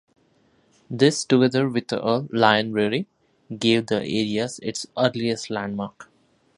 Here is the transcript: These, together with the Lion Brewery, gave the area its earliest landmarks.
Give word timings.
These, 0.89 1.25
together 1.25 1.69
with 1.69 1.89
the 1.89 2.27
Lion 2.31 2.71
Brewery, 2.71 3.05
gave 3.55 3.85
the 3.85 3.97
area 3.97 4.49
its 4.63 4.87
earliest 4.97 5.51
landmarks. 5.51 6.07